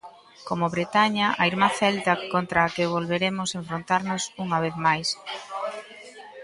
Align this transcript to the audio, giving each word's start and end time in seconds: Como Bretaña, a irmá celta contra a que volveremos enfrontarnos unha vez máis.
Como 0.47 0.71
Bretaña, 0.75 1.27
a 1.41 1.43
irmá 1.51 1.69
celta 1.79 2.13
contra 2.33 2.59
a 2.63 2.71
que 2.75 2.91
volveremos 2.95 3.49
enfrontarnos 3.59 4.23
unha 4.43 4.57
vez 4.65 4.75
máis. 4.85 5.07